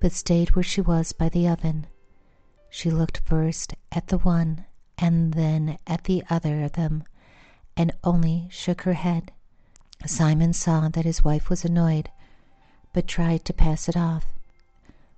but 0.00 0.12
stayed 0.12 0.54
where 0.54 0.62
she 0.62 0.80
was 0.80 1.12
by 1.12 1.28
the 1.28 1.48
oven. 1.48 1.86
She 2.70 2.90
looked 2.90 3.22
first 3.24 3.74
at 3.92 4.08
the 4.08 4.18
one 4.18 4.66
and 4.98 5.34
then 5.34 5.78
at 5.86 6.04
the 6.04 6.22
other 6.28 6.62
of 6.62 6.72
them, 6.72 7.04
and 7.76 7.92
only 8.04 8.46
shook 8.50 8.82
her 8.82 8.94
head. 8.94 9.32
Simon 10.06 10.52
saw 10.52 10.88
that 10.88 11.04
his 11.04 11.24
wife 11.24 11.48
was 11.48 11.64
annoyed, 11.64 12.10
but 12.92 13.08
tried 13.08 13.44
to 13.44 13.52
pass 13.52 13.88
it 13.88 13.96
off. 13.96 14.26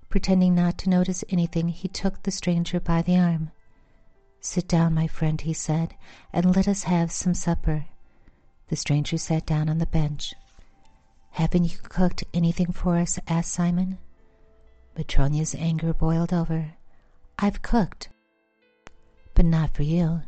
Pretending 0.09 0.55
not 0.55 0.77
to 0.79 0.89
notice 0.89 1.23
anything, 1.29 1.69
he 1.69 1.87
took 1.87 2.23
the 2.23 2.31
stranger 2.31 2.79
by 2.79 3.01
the 3.01 3.17
arm. 3.17 3.51
Sit 4.41 4.67
down, 4.67 4.93
my 4.93 5.07
friend, 5.07 5.41
he 5.41 5.53
said, 5.53 5.95
and 6.31 6.55
let 6.55 6.67
us 6.67 6.83
have 6.83 7.11
some 7.11 7.33
supper. 7.33 7.85
The 8.69 8.75
stranger 8.75 9.17
sat 9.17 9.45
down 9.45 9.69
on 9.69 9.77
the 9.77 9.85
bench. 9.85 10.33
Haven't 11.31 11.65
you 11.65 11.77
cooked 11.83 12.23
anything 12.33 12.71
for 12.71 12.97
us? 12.97 13.19
asked 13.27 13.51
Simon. 13.51 13.97
Matronia's 14.97 15.55
anger 15.55 15.93
boiled 15.93 16.33
over. 16.33 16.73
I've 17.39 17.61
cooked, 17.61 18.09
but 19.35 19.45
not 19.45 19.73
for 19.73 19.83
you. 19.83 20.21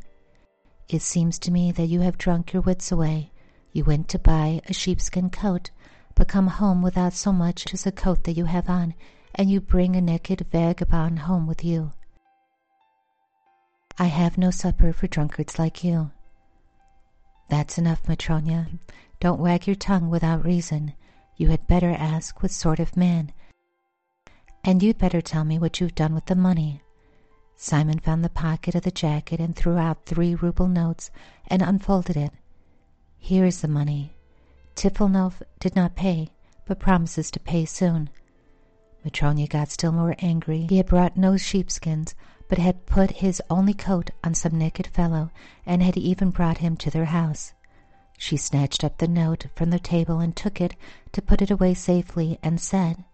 It 0.87 1.01
seems 1.01 1.39
to 1.39 1.51
me 1.51 1.71
that 1.71 1.87
you 1.87 2.01
have 2.01 2.17
drunk 2.17 2.53
your 2.53 2.61
wits 2.61 2.91
away. 2.91 3.31
You 3.71 3.83
went 3.83 4.07
to 4.09 4.19
buy 4.19 4.61
a 4.67 4.73
sheepskin 4.73 5.29
coat, 5.29 5.71
but 6.15 6.27
come 6.27 6.47
home 6.47 6.81
without 6.81 7.13
so 7.13 7.31
much 7.31 7.73
as 7.73 7.85
a 7.85 7.91
coat 7.91 8.23
that 8.25 8.37
you 8.37 8.45
have 8.45 8.69
on, 8.69 8.93
and 9.33 9.49
you 9.49 9.61
bring 9.61 9.95
a 9.95 10.01
naked 10.01 10.45
vagabond 10.51 11.19
home 11.19 11.47
with 11.47 11.63
you. 11.63 11.91
I 14.01 14.05
have 14.05 14.37
no 14.37 14.49
supper 14.49 14.93
for 14.93 15.07
drunkards 15.07 15.59
like 15.59 15.83
you. 15.83 16.11
That's 17.49 17.77
enough, 17.77 18.03
Matronia. 18.03 18.79
Don't 19.19 19.41
wag 19.41 19.67
your 19.67 19.75
tongue 19.75 20.09
without 20.09 20.45
reason. 20.45 20.93
You 21.35 21.49
had 21.49 21.67
better 21.67 21.89
ask 21.89 22.41
what 22.41 22.51
sort 22.51 22.79
of 22.79 22.95
man. 22.95 23.33
And 24.63 24.81
you'd 24.81 24.97
better 24.97 25.19
tell 25.19 25.43
me 25.43 25.59
what 25.59 25.81
you've 25.81 25.95
done 25.95 26.13
with 26.13 26.27
the 26.27 26.35
money. 26.35 26.81
Simon 27.57 27.99
found 27.99 28.23
the 28.23 28.29
pocket 28.29 28.73
of 28.73 28.83
the 28.83 28.91
jacket 28.91 29.41
and 29.41 29.53
threw 29.53 29.75
out 29.75 30.05
three 30.05 30.33
rouble 30.33 30.69
notes 30.69 31.11
and 31.47 31.61
unfolded 31.61 32.15
it. 32.15 32.31
Here 33.17 33.45
is 33.45 33.59
the 33.59 33.67
money. 33.67 34.15
Trifonov 34.77 35.41
did 35.59 35.75
not 35.75 35.97
pay, 35.97 36.29
but 36.65 36.79
promises 36.79 37.29
to 37.31 37.39
pay 37.41 37.65
soon. 37.65 38.09
Matronia 39.05 39.49
got 39.49 39.69
still 39.69 39.91
more 39.91 40.15
angry. 40.19 40.67
He 40.69 40.77
had 40.77 40.85
brought 40.85 41.17
no 41.17 41.35
sheepskins, 41.35 42.15
but 42.49 42.57
had 42.57 42.85
put 42.87 43.11
his 43.11 43.41
only 43.49 43.73
coat 43.73 44.09
on 44.23 44.33
some 44.33 44.57
naked 44.57 44.87
fellow, 44.87 45.29
and 45.65 45.81
had 45.81 45.95
even 45.95 46.31
brought 46.31 46.57
him 46.57 46.75
to 46.75 46.89
their 46.89 47.05
house. 47.05 47.53
She 48.17 48.35
snatched 48.35 48.83
up 48.83 48.97
the 48.97 49.07
note 49.07 49.45
from 49.55 49.69
the 49.69 49.79
table 49.79 50.19
and 50.19 50.35
took 50.35 50.59
it 50.59 50.75
to 51.13 51.21
put 51.21 51.41
it 51.41 51.51
away 51.51 51.73
safely, 51.75 52.37
and 52.43 52.59
said, 52.59 53.05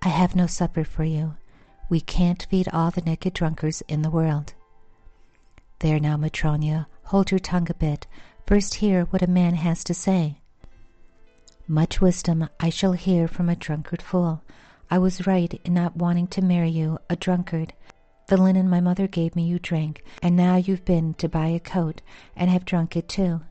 I 0.00 0.08
have 0.08 0.36
no 0.36 0.46
supper 0.46 0.84
for 0.84 1.04
you. 1.04 1.34
We 1.90 2.00
can't 2.00 2.46
feed 2.48 2.68
all 2.72 2.90
the 2.90 3.02
naked 3.02 3.34
drunkards 3.34 3.82
in 3.88 4.02
the 4.02 4.10
world. 4.10 4.54
There 5.80 5.98
now, 5.98 6.16
Matronia, 6.16 6.86
hold 7.04 7.30
your 7.30 7.40
tongue 7.40 7.68
a 7.68 7.74
bit. 7.74 8.06
First 8.46 8.76
hear 8.76 9.04
what 9.06 9.22
a 9.22 9.26
man 9.26 9.54
has 9.54 9.82
to 9.84 9.94
say. 9.94 10.38
Much 11.66 12.00
wisdom 12.00 12.48
I 12.60 12.70
shall 12.70 12.92
hear 12.92 13.26
from 13.26 13.48
a 13.48 13.56
drunkard 13.56 14.00
fool. 14.00 14.42
I 14.90 14.98
was 14.98 15.26
right 15.26 15.52
in 15.64 15.74
not 15.74 15.96
wanting 15.96 16.28
to 16.28 16.42
marry 16.42 16.70
you, 16.70 16.98
a 17.10 17.16
drunkard. 17.16 17.72
The 18.26 18.38
linen 18.38 18.70
my 18.70 18.80
mother 18.80 19.06
gave 19.06 19.36
me 19.36 19.42
you 19.44 19.58
drank, 19.58 20.02
and 20.22 20.34
now 20.34 20.56
you've 20.56 20.86
been 20.86 21.12
to 21.14 21.28
buy 21.28 21.48
a 21.48 21.60
coat 21.60 22.00
and 22.34 22.48
have 22.50 22.64
drunk 22.64 22.96
it 22.96 23.06
too. 23.06 23.42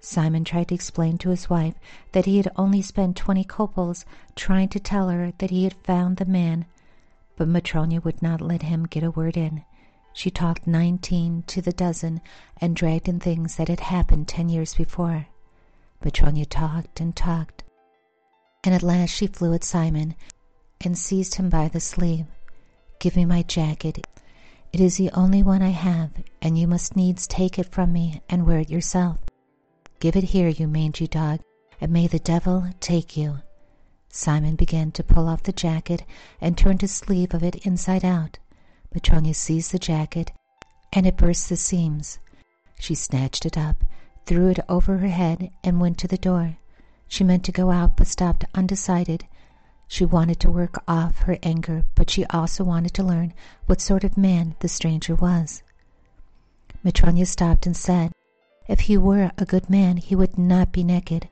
Simon 0.00 0.44
tried 0.44 0.68
to 0.68 0.74
explain 0.74 1.18
to 1.18 1.28
his 1.28 1.50
wife 1.50 1.74
that 2.12 2.24
he 2.24 2.38
had 2.38 2.48
only 2.56 2.80
spent 2.80 3.16
twenty 3.18 3.44
kopeks 3.44 4.06
trying 4.34 4.68
to 4.70 4.80
tell 4.80 5.10
her 5.10 5.32
that 5.38 5.50
he 5.50 5.64
had 5.64 5.74
found 5.84 6.16
the 6.16 6.24
man, 6.24 6.64
but 7.36 7.48
Matronia 7.48 8.02
would 8.02 8.22
not 8.22 8.40
let 8.40 8.62
him 8.62 8.86
get 8.86 9.02
a 9.02 9.10
word 9.10 9.36
in. 9.36 9.62
She 10.14 10.30
talked 10.30 10.66
nineteen 10.66 11.42
to 11.48 11.60
the 11.60 11.72
dozen 11.72 12.22
and 12.60 12.74
dragged 12.74 13.08
in 13.08 13.20
things 13.20 13.56
that 13.56 13.68
had 13.68 13.80
happened 13.80 14.26
ten 14.26 14.48
years 14.48 14.74
before. 14.74 15.26
Matronia 16.02 16.46
talked 16.48 16.98
and 17.00 17.14
talked, 17.14 17.62
and 18.64 18.74
at 18.74 18.82
last 18.82 19.10
she 19.10 19.26
flew 19.26 19.52
at 19.52 19.64
Simon 19.64 20.14
and 20.80 20.96
seized 20.96 21.34
him 21.34 21.50
by 21.50 21.68
the 21.68 21.80
sleeve. 21.80 22.26
Give 23.00 23.14
me 23.14 23.24
my 23.24 23.42
jacket. 23.42 24.04
It 24.72 24.80
is 24.80 24.96
the 24.96 25.10
only 25.12 25.40
one 25.40 25.62
I 25.62 25.68
have, 25.68 26.10
and 26.42 26.58
you 26.58 26.66
must 26.66 26.96
needs 26.96 27.28
take 27.28 27.56
it 27.56 27.70
from 27.70 27.92
me 27.92 28.22
and 28.28 28.44
wear 28.44 28.58
it 28.58 28.70
yourself. 28.70 29.18
Give 30.00 30.16
it 30.16 30.24
here, 30.24 30.48
you 30.48 30.66
mangy 30.66 31.06
dog, 31.06 31.40
and 31.80 31.92
may 31.92 32.08
the 32.08 32.18
devil 32.18 32.66
take 32.80 33.16
you. 33.16 33.38
Simon 34.08 34.56
began 34.56 34.90
to 34.92 35.04
pull 35.04 35.28
off 35.28 35.44
the 35.44 35.52
jacket 35.52 36.04
and 36.40 36.58
turned 36.58 36.80
his 36.80 36.90
sleeve 36.90 37.34
of 37.34 37.44
it 37.44 37.64
inside 37.64 38.04
out. 38.04 38.40
Matronia 38.92 39.34
seized 39.34 39.70
the 39.70 39.78
jacket, 39.78 40.32
and 40.92 41.06
it 41.06 41.16
burst 41.16 41.48
the 41.48 41.56
seams. 41.56 42.18
She 42.80 42.96
snatched 42.96 43.46
it 43.46 43.56
up, 43.56 43.84
threw 44.26 44.48
it 44.48 44.58
over 44.68 44.98
her 44.98 45.08
head, 45.08 45.50
and 45.62 45.80
went 45.80 45.98
to 45.98 46.08
the 46.08 46.18
door. 46.18 46.58
She 47.06 47.22
meant 47.22 47.44
to 47.44 47.52
go 47.52 47.70
out, 47.70 47.96
but 47.96 48.08
stopped 48.08 48.44
undecided 48.54 49.24
she 49.88 50.04
wanted 50.04 50.38
to 50.38 50.50
work 50.50 50.82
off 50.86 51.20
her 51.20 51.38
anger, 51.42 51.84
but 51.94 52.10
she 52.10 52.24
also 52.26 52.62
wanted 52.62 52.92
to 52.92 53.02
learn 53.02 53.32
what 53.64 53.80
sort 53.80 54.04
of 54.04 54.18
man 54.18 54.54
the 54.60 54.68
stranger 54.68 55.14
was. 55.14 55.62
Matronia 56.84 57.26
stopped 57.26 57.66
and 57.66 57.76
said, 57.76 58.12
If 58.68 58.80
he 58.80 58.98
were 58.98 59.32
a 59.38 59.46
good 59.46 59.70
man, 59.70 59.96
he 59.96 60.14
would 60.14 60.38
not 60.38 60.72
be 60.72 60.84
naked. 60.84 61.28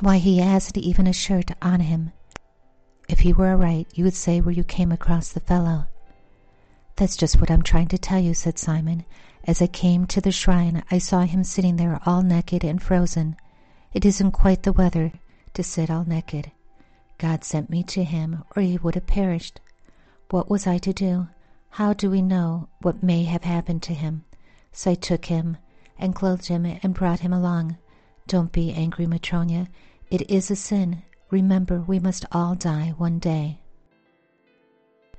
Why, 0.00 0.16
he 0.16 0.38
hasn't 0.38 0.78
even 0.78 1.06
a 1.06 1.12
shirt 1.12 1.50
on 1.60 1.80
him. 1.80 2.12
If 3.06 3.20
he 3.20 3.34
were 3.34 3.50
all 3.50 3.56
right, 3.56 3.86
you 3.94 4.04
would 4.04 4.14
say 4.14 4.40
where 4.40 4.54
you 4.54 4.64
came 4.64 4.90
across 4.90 5.30
the 5.30 5.40
fellow. 5.40 5.86
That's 6.96 7.16
just 7.16 7.38
what 7.38 7.50
I'm 7.50 7.62
trying 7.62 7.88
to 7.88 7.98
tell 7.98 8.18
you, 8.18 8.32
said 8.32 8.58
Simon. 8.58 9.04
As 9.44 9.60
I 9.60 9.66
came 9.66 10.06
to 10.06 10.20
the 10.20 10.32
shrine, 10.32 10.82
I 10.90 10.98
saw 10.98 11.20
him 11.22 11.44
sitting 11.44 11.76
there 11.76 12.00
all 12.06 12.22
naked 12.22 12.64
and 12.64 12.82
frozen. 12.82 13.36
It 13.92 14.06
isn't 14.06 14.32
quite 14.32 14.62
the 14.62 14.72
weather 14.72 15.12
to 15.54 15.62
sit 15.62 15.90
all 15.90 16.04
naked. 16.04 16.50
God 17.20 17.44
sent 17.44 17.68
me 17.68 17.82
to 17.82 18.02
him, 18.02 18.44
or 18.56 18.62
he 18.62 18.78
would 18.78 18.94
have 18.94 19.06
perished. 19.06 19.60
What 20.30 20.48
was 20.48 20.66
I 20.66 20.78
to 20.78 20.92
do? 20.94 21.28
How 21.68 21.92
do 21.92 22.10
we 22.10 22.22
know 22.22 22.70
what 22.80 23.02
may 23.02 23.24
have 23.24 23.44
happened 23.44 23.82
to 23.82 23.92
him? 23.92 24.24
So 24.72 24.92
I 24.92 24.94
took 24.94 25.26
him 25.26 25.58
and 25.98 26.14
clothed 26.14 26.46
him 26.46 26.64
and 26.64 26.94
brought 26.94 27.20
him 27.20 27.34
along. 27.34 27.76
Don't 28.26 28.52
be 28.52 28.72
angry, 28.72 29.04
Matronya. 29.04 29.68
It 30.10 30.30
is 30.30 30.50
a 30.50 30.56
sin. 30.56 31.02
Remember, 31.30 31.82
we 31.82 31.98
must 31.98 32.24
all 32.32 32.54
die 32.54 32.94
one 32.96 33.18
day. 33.18 33.60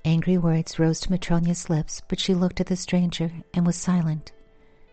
Angry 0.04 0.40
words 0.40 0.80
rose 0.80 1.02
to 1.02 1.12
Matronya's 1.12 1.70
lips, 1.70 2.02
but 2.08 2.20
she 2.20 2.34
looked 2.34 2.60
at 2.60 2.66
the 2.66 2.76
stranger 2.76 3.32
and 3.54 3.64
was 3.64 3.76
silent. 3.76 4.32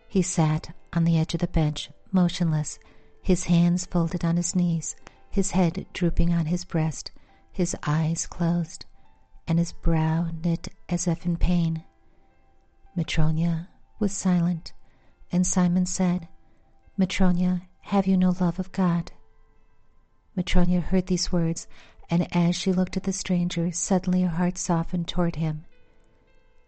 He 0.07 0.21
sat 0.21 0.75
on 0.93 1.05
the 1.05 1.17
edge 1.17 1.33
of 1.33 1.39
the 1.39 1.47
bench, 1.47 1.89
motionless, 2.11 2.77
his 3.23 3.45
hands 3.45 3.87
folded 3.87 4.23
on 4.23 4.37
his 4.37 4.55
knees, 4.55 4.95
his 5.29 5.51
head 5.51 5.85
drooping 5.93 6.33
on 6.33 6.47
his 6.47 6.65
breast, 6.65 7.11
his 7.51 7.75
eyes 7.85 8.27
closed, 8.27 8.85
and 9.47 9.59
his 9.59 9.71
brow 9.71 10.29
knit 10.43 10.67
as 10.87 11.07
if 11.07 11.25
in 11.25 11.37
pain. 11.37 11.83
Matronya 12.95 13.67
was 13.99 14.11
silent, 14.11 14.73
and 15.31 15.45
Simon 15.45 15.85
said, 15.85 16.27
Matronya, 16.97 17.61
have 17.81 18.07
you 18.07 18.17
no 18.17 18.35
love 18.39 18.59
of 18.59 18.71
God? 18.71 19.11
Matronya 20.35 20.81
heard 20.81 21.07
these 21.07 21.31
words 21.31 21.67
and 22.09 22.27
as 22.35 22.55
she 22.55 22.73
looked 22.73 22.97
at 22.97 23.03
the 23.03 23.13
stranger, 23.13 23.71
suddenly 23.71 24.23
her 24.23 24.29
heart 24.29 24.57
softened 24.57 25.07
toward 25.07 25.35
him. 25.35 25.65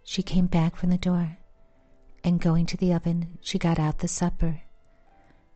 She 0.04 0.22
came 0.22 0.46
back 0.46 0.76
from 0.76 0.90
the 0.90 0.98
door, 0.98 1.38
and 2.24 2.40
going 2.40 2.66
to 2.68 2.78
the 2.78 2.94
oven, 2.94 3.40
she 3.42 3.58
got 3.58 3.80
out 3.80 4.00
the 4.00 4.08
supper. 4.08 4.62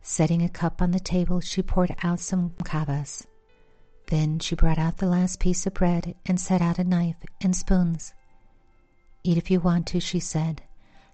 Setting 0.08 0.40
a 0.40 0.48
cup 0.48 0.80
on 0.80 0.92
the 0.92 1.00
table, 1.00 1.40
she 1.40 1.62
poured 1.62 1.96
out 2.04 2.20
some 2.20 2.50
kvass. 2.50 3.26
Then 4.06 4.38
she 4.38 4.54
brought 4.54 4.78
out 4.78 4.98
the 4.98 5.08
last 5.08 5.40
piece 5.40 5.66
of 5.66 5.74
bread 5.74 6.14
and 6.24 6.40
set 6.40 6.62
out 6.62 6.78
a 6.78 6.84
knife 6.84 7.16
and 7.40 7.56
spoons. 7.56 8.14
Eat 9.24 9.36
if 9.36 9.50
you 9.50 9.58
want 9.58 9.84
to, 9.88 9.98
she 9.98 10.20
said, 10.20 10.62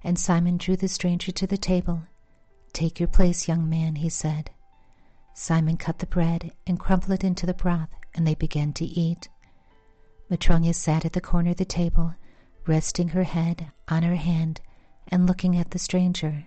and 0.04 0.18
Simon 0.18 0.58
drew 0.58 0.76
the 0.76 0.88
stranger 0.88 1.32
to 1.32 1.46
the 1.46 1.56
table. 1.56 2.02
Take 2.74 3.00
your 3.00 3.08
place, 3.08 3.48
young 3.48 3.66
man, 3.68 3.96
he 3.96 4.10
said. 4.10 4.50
Simon 5.32 5.78
cut 5.78 5.98
the 5.98 6.06
bread 6.06 6.52
and 6.66 6.78
crumbled 6.78 7.12
it 7.12 7.24
into 7.24 7.46
the 7.46 7.54
broth 7.54 7.88
and 8.14 8.26
they 8.26 8.34
began 8.34 8.74
to 8.74 8.84
eat. 8.84 9.26
Matronya 10.30 10.74
sat 10.74 11.06
at 11.06 11.14
the 11.14 11.20
corner 11.22 11.52
of 11.52 11.56
the 11.56 11.64
table, 11.64 12.14
resting 12.66 13.08
her 13.08 13.24
head 13.24 13.72
on 13.88 14.02
her 14.02 14.16
hand 14.16 14.60
and 15.08 15.26
looking 15.26 15.56
at 15.56 15.70
the 15.70 15.78
stranger. 15.78 16.46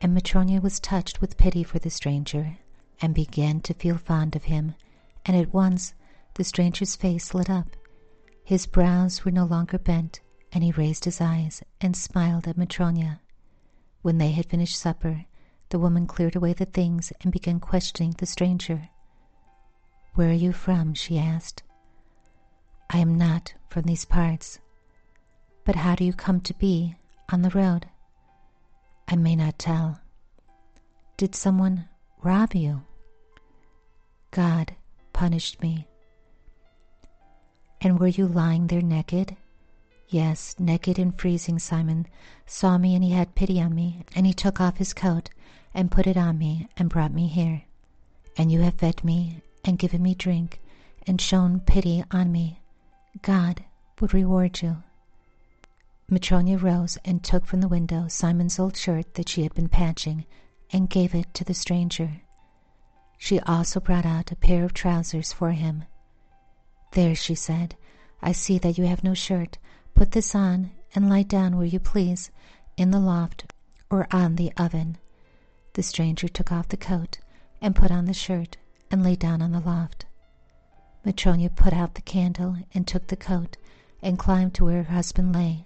And 0.00 0.14
Matronya 0.14 0.60
was 0.60 0.80
touched 0.80 1.20
with 1.20 1.36
pity 1.36 1.62
for 1.62 1.78
the 1.78 1.90
stranger 1.90 2.58
and 3.00 3.14
began 3.14 3.60
to 3.62 3.74
feel 3.74 3.96
fond 3.98 4.36
of 4.36 4.44
him, 4.44 4.74
and 5.24 5.36
at 5.36 5.52
once 5.52 5.94
the 6.34 6.44
stranger's 6.44 6.96
face 6.96 7.34
lit 7.34 7.48
up. 7.50 7.76
His 8.44 8.66
brows 8.66 9.24
were 9.24 9.30
no 9.32 9.44
longer 9.44 9.78
bent, 9.78 10.20
and 10.52 10.62
he 10.62 10.72
raised 10.72 11.04
his 11.04 11.20
eyes 11.20 11.62
and 11.80 11.96
smiled 11.96 12.46
at 12.46 12.56
Matronya. 12.56 13.20
When 14.02 14.18
they 14.18 14.32
had 14.32 14.46
finished 14.46 14.78
supper, 14.78 15.24
the 15.70 15.78
woman 15.78 16.06
cleared 16.06 16.36
away 16.36 16.52
the 16.52 16.64
things 16.64 17.12
and 17.22 17.32
began 17.32 17.58
questioning 17.58 18.12
the 18.12 18.26
stranger. 18.26 18.88
Where 20.14 20.30
are 20.30 20.32
you 20.32 20.52
from? 20.52 20.94
she 20.94 21.18
asked. 21.18 21.62
I 22.88 22.98
am 22.98 23.18
not 23.18 23.54
from 23.68 23.82
these 23.82 24.04
parts. 24.04 24.60
But 25.64 25.74
how 25.76 25.96
do 25.96 26.04
you 26.04 26.12
come 26.12 26.40
to 26.42 26.54
be 26.54 26.94
on 27.30 27.42
the 27.42 27.50
road? 27.50 27.88
I 29.08 29.16
may 29.16 29.36
not 29.36 29.58
tell. 29.58 30.00
Did 31.16 31.34
someone 31.34 31.88
rob 32.22 32.54
you? 32.54 32.82
God 34.30 34.74
punished 35.12 35.62
me. 35.62 35.86
And 37.80 37.98
were 38.00 38.08
you 38.08 38.26
lying 38.26 38.66
there 38.66 38.82
naked? 38.82 39.36
Yes, 40.08 40.54
naked 40.58 40.98
and 40.98 41.18
freezing, 41.18 41.58
Simon 41.58 42.06
saw 42.46 42.78
me 42.78 42.94
and 42.94 43.02
he 43.02 43.10
had 43.10 43.34
pity 43.34 43.60
on 43.60 43.74
me, 43.74 44.04
and 44.14 44.26
he 44.26 44.32
took 44.32 44.60
off 44.60 44.76
his 44.76 44.92
coat 44.94 45.30
and 45.74 45.90
put 45.90 46.06
it 46.06 46.16
on 46.16 46.38
me 46.38 46.68
and 46.76 46.88
brought 46.88 47.12
me 47.12 47.26
here. 47.26 47.62
And 48.36 48.50
you 48.50 48.60
have 48.60 48.74
fed 48.74 49.02
me 49.04 49.42
and 49.64 49.78
given 49.78 50.02
me 50.02 50.14
drink 50.14 50.60
and 51.06 51.20
shown 51.20 51.60
pity 51.60 52.04
on 52.10 52.32
me, 52.32 52.60
God 53.22 53.64
would 54.00 54.12
reward 54.14 54.62
you. 54.62 54.82
Matronya 56.08 56.56
rose 56.62 56.98
and 57.04 57.24
took 57.24 57.46
from 57.46 57.60
the 57.60 57.68
window 57.68 58.06
Simon's 58.06 58.60
old 58.60 58.76
shirt 58.76 59.14
that 59.14 59.28
she 59.28 59.42
had 59.42 59.54
been 59.54 59.68
patching 59.68 60.24
and 60.70 60.88
gave 60.88 61.16
it 61.16 61.34
to 61.34 61.42
the 61.42 61.54
stranger. 61.54 62.22
She 63.18 63.40
also 63.40 63.80
brought 63.80 64.06
out 64.06 64.30
a 64.30 64.36
pair 64.36 64.64
of 64.64 64.72
trousers 64.72 65.32
for 65.32 65.50
him. 65.50 65.84
There, 66.92 67.16
she 67.16 67.34
said, 67.34 67.74
I 68.22 68.32
see 68.32 68.56
that 68.58 68.78
you 68.78 68.86
have 68.86 69.02
no 69.02 69.14
shirt. 69.14 69.58
Put 69.94 70.12
this 70.12 70.34
on 70.34 70.70
and 70.94 71.08
lie 71.08 71.24
down 71.24 71.56
where 71.56 71.66
you 71.66 71.80
please, 71.80 72.30
in 72.76 72.92
the 72.92 73.00
loft 73.00 73.52
or 73.90 74.06
on 74.12 74.36
the 74.36 74.52
oven. 74.56 74.98
The 75.72 75.82
stranger 75.82 76.28
took 76.28 76.52
off 76.52 76.68
the 76.68 76.76
coat 76.76 77.18
and 77.60 77.74
put 77.74 77.90
on 77.90 78.04
the 78.04 78.14
shirt 78.14 78.58
and 78.92 79.02
lay 79.02 79.16
down 79.16 79.42
on 79.42 79.50
the 79.50 79.60
loft. 79.60 80.06
Matronya 81.04 81.54
put 81.54 81.72
out 81.72 81.94
the 81.94 82.02
candle 82.02 82.56
and 82.72 82.86
took 82.86 83.08
the 83.08 83.16
coat 83.16 83.56
and 84.02 84.18
climbed 84.18 84.54
to 84.54 84.64
where 84.64 84.84
her 84.84 84.94
husband 84.94 85.34
lay. 85.34 85.65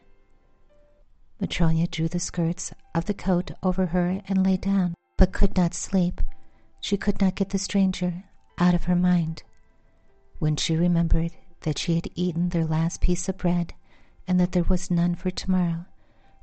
Matronya 1.41 1.91
drew 1.91 2.07
the 2.09 2.21
skirts 2.21 2.73
of 2.95 3.07
the 3.07 3.15
coat 3.15 3.51
over 3.63 3.87
her 3.87 4.21
and 4.29 4.45
lay 4.45 4.57
down, 4.57 4.95
but 5.17 5.33
could 5.33 5.57
not 5.57 5.75
sleep. 5.75 6.21
She 6.81 6.97
could 6.97 7.21
not 7.21 7.35
get 7.35 7.49
the 7.49 7.59
stranger 7.59 8.25
out 8.59 8.75
of 8.75 8.85
her 8.85 8.97
mind. 8.97 9.43
When 10.39 10.57
she 10.57 10.77
remembered 10.77 11.33
that 11.61 11.79
she 11.79 11.95
had 11.95 12.09
eaten 12.15 12.51
their 12.51 12.67
last 12.67 13.01
piece 13.01 13.29
of 13.29 13.39
bread 13.39 13.75
and 14.29 14.39
that 14.39 14.53
there 14.53 14.65
was 14.65 14.91
none 14.91 15.15
for 15.15 15.31
tomorrow, 15.31 15.87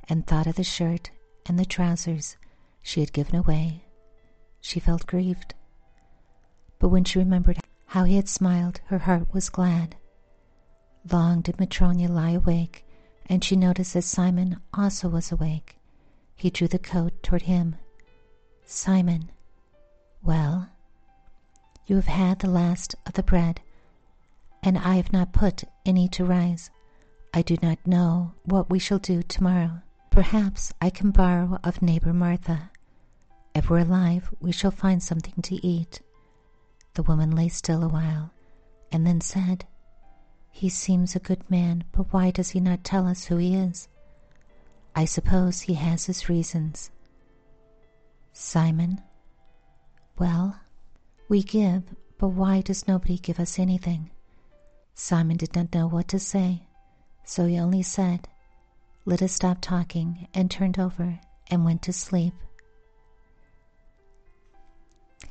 and 0.08 0.26
thought 0.26 0.46
of 0.46 0.56
the 0.56 0.64
shirt 0.64 1.10
and 1.46 1.58
the 1.58 1.64
trousers 1.64 2.36
she 2.82 3.00
had 3.00 3.12
given 3.12 3.36
away, 3.36 3.84
she 4.60 4.80
felt 4.80 5.06
grieved 5.06 5.54
but 6.78 6.88
when 6.88 7.04
she 7.04 7.18
remembered 7.18 7.58
how 7.86 8.04
he 8.04 8.16
had 8.16 8.28
smiled, 8.28 8.80
her 8.86 8.98
heart 8.98 9.32
was 9.32 9.48
glad. 9.48 9.96
Long 11.10 11.40
did 11.40 11.58
Matronya 11.58 12.08
lie 12.08 12.30
awake, 12.30 12.84
and 13.28 13.44
she 13.44 13.56
noticed 13.56 13.94
that 13.94 14.02
Simon 14.02 14.60
also 14.72 15.08
was 15.08 15.30
awake. 15.30 15.78
He 16.36 16.50
drew 16.50 16.68
the 16.68 16.78
coat 16.78 17.22
toward 17.22 17.42
him. 17.42 17.76
Simon, 18.64 19.30
well, 20.22 20.68
you 21.86 21.96
have 21.96 22.06
had 22.06 22.38
the 22.38 22.50
last 22.50 22.94
of 23.06 23.14
the 23.14 23.22
bread, 23.22 23.60
and 24.62 24.78
I 24.78 24.96
have 24.96 25.12
not 25.12 25.32
put 25.32 25.64
any 25.84 26.08
to 26.08 26.24
rise. 26.24 26.70
I 27.32 27.42
do 27.42 27.56
not 27.62 27.86
know 27.86 28.32
what 28.44 28.70
we 28.70 28.78
shall 28.78 28.98
do 28.98 29.22
tomorrow. 29.22 29.82
Perhaps 30.10 30.72
I 30.80 30.90
can 30.90 31.10
borrow 31.10 31.58
of 31.62 31.82
neighbor 31.82 32.12
Martha. 32.12 32.70
If 33.54 33.70
we're 33.70 33.78
alive, 33.78 34.32
we 34.40 34.52
shall 34.52 34.70
find 34.70 35.02
something 35.02 35.42
to 35.42 35.66
eat. 35.66 36.00
The 36.94 37.02
woman 37.02 37.30
lay 37.34 37.48
still 37.48 37.82
a 37.82 37.88
while, 37.88 38.32
and 38.90 39.06
then 39.06 39.20
said, 39.20 39.64
He 40.58 40.70
seems 40.70 41.14
a 41.14 41.20
good 41.20 41.48
man, 41.48 41.84
but 41.92 42.12
why 42.12 42.32
does 42.32 42.50
he 42.50 42.58
not 42.58 42.82
tell 42.82 43.06
us 43.06 43.26
who 43.26 43.36
he 43.36 43.54
is? 43.54 43.86
I 44.92 45.04
suppose 45.04 45.60
he 45.60 45.74
has 45.74 46.06
his 46.06 46.28
reasons. 46.28 46.90
Simon, 48.32 49.00
well, 50.18 50.58
we 51.28 51.44
give, 51.44 51.84
but 52.18 52.30
why 52.30 52.60
does 52.60 52.88
nobody 52.88 53.18
give 53.18 53.38
us 53.38 53.56
anything? 53.56 54.10
Simon 54.94 55.36
did 55.36 55.54
not 55.54 55.72
know 55.72 55.86
what 55.86 56.08
to 56.08 56.18
say, 56.18 56.66
so 57.22 57.46
he 57.46 57.56
only 57.56 57.84
said, 57.84 58.26
Let 59.04 59.22
us 59.22 59.30
stop 59.30 59.58
talking, 59.60 60.26
and 60.34 60.50
turned 60.50 60.76
over 60.76 61.20
and 61.46 61.64
went 61.64 61.82
to 61.82 61.92
sleep. 61.92 62.34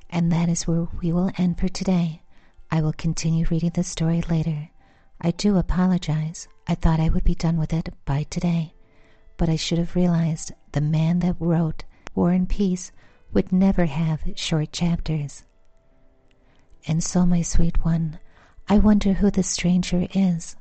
And 0.09 0.31
that 0.31 0.47
is 0.47 0.65
where 0.65 0.87
we 1.01 1.11
will 1.11 1.31
end 1.37 1.59
for 1.59 1.67
today. 1.67 2.21
I 2.71 2.79
will 2.79 2.93
continue 2.93 3.45
reading 3.51 3.71
the 3.71 3.83
story 3.83 4.21
later. 4.21 4.69
I 5.19 5.32
do 5.32 5.58
apologize. 5.58 6.47
I 6.67 6.75
thought 6.75 6.99
I 6.99 7.10
would 7.10 7.23
be 7.23 7.36
done 7.36 7.58
with 7.58 7.73
it 7.73 7.89
by 8.06 8.23
today. 8.23 8.73
But 9.38 9.49
I 9.49 9.56
should 9.56 9.77
have 9.77 9.95
realized 9.95 10.51
the 10.71 10.82
man 10.82 11.19
that 11.19 11.36
wrote 11.39 11.84
War 12.15 12.32
and 12.32 12.47
Peace 12.47 12.91
would 13.34 13.51
never 13.51 13.86
have 13.86 14.21
short 14.36 14.71
chapters. 14.71 15.43
And 16.88 17.03
so, 17.03 17.25
my 17.25 17.41
sweet 17.41 17.84
one, 17.84 18.19
I 18.69 18.77
wonder 18.80 19.13
who 19.13 19.30
this 19.32 19.47
stranger 19.47 20.08
is. 20.13 20.56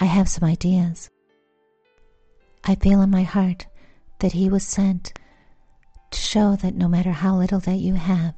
I 0.00 0.06
have 0.06 0.28
some 0.28 0.44
ideas. 0.44 1.10
I 2.64 2.74
feel 2.74 3.00
in 3.02 3.10
my 3.10 3.22
heart 3.22 3.66
that 4.20 4.32
he 4.32 4.48
was 4.48 4.66
sent 4.66 5.12
to 6.10 6.18
show 6.18 6.56
that 6.56 6.74
no 6.74 6.88
matter 6.88 7.12
how 7.12 7.36
little 7.36 7.60
that 7.60 7.78
you 7.78 7.94
have, 7.94 8.34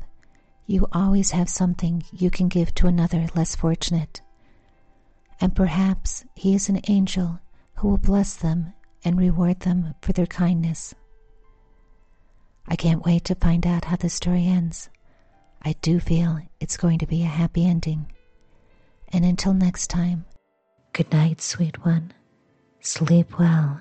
you 0.67 0.87
always 0.93 1.31
have 1.31 1.49
something 1.49 2.03
you 2.13 2.31
can 2.31 2.49
give 2.49 2.75
to 2.75 2.87
another 2.89 3.29
less 3.35 3.55
fortunate. 3.55 4.21
And 5.41 5.55
perhaps 5.55 6.25
he 6.35 6.55
is 6.55 6.69
an 6.69 6.81
angel 6.89 7.41
who 7.77 7.89
will 7.89 7.99
bless 7.99 8.37
them 8.37 8.73
and 9.05 9.19
reward 9.19 9.61
them 9.61 9.95
for 10.01 10.13
their 10.13 10.27
kindness. 10.27 10.95
I 12.69 12.77
can't 12.77 13.05
wait 13.05 13.25
to 13.27 13.35
find 13.35 13.67
out 13.67 13.85
how 13.85 13.97
the 13.97 14.09
story 14.09 14.47
ends. 14.47 14.89
I 15.63 15.75
do 15.83 16.01
feel 16.01 16.41
it's 16.61 16.77
going 16.77 16.99
to 16.99 17.07
be 17.07 17.23
a 17.23 17.27
happy 17.27 17.67
ending. 17.67 18.11
And 19.13 19.25
until 19.25 19.55
next 19.55 19.89
time, 19.89 20.25
good 20.93 21.13
night, 21.13 21.41
sweet 21.41 21.85
one. 21.85 22.13
Sleep 22.81 23.39
well. 23.39 23.81